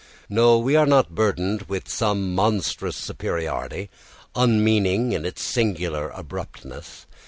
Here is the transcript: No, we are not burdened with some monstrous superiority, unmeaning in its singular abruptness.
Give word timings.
No, 0.29 0.57
we 0.57 0.75
are 0.75 0.87
not 0.87 1.13
burdened 1.13 1.61
with 1.69 1.87
some 1.87 2.33
monstrous 2.33 2.95
superiority, 2.95 3.91
unmeaning 4.35 5.11
in 5.11 5.25
its 5.25 5.43
singular 5.43 6.09
abruptness. 6.15 7.05